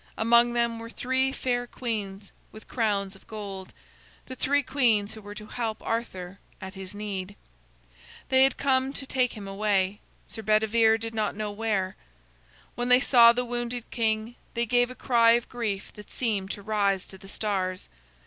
[0.17, 3.71] Among them were three fair queens with crowns of gold
[4.25, 7.35] the three queens who were to help Arthur at his need.
[8.29, 11.95] They had come to take him away, Sir Bedivere did not know where.
[12.73, 16.63] When they saw the wounded king, they gave a cry of grief that seemed to
[16.63, 17.87] rise to the stars.